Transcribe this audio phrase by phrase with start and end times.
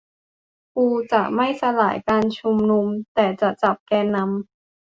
[0.75, 4.49] กูจะไม่สลายการชุมนุม แต่จะจับแกนนำ